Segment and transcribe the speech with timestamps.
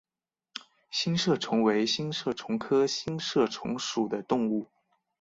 [0.89, 4.67] 星射虫为星射虫科星射虫属的动物。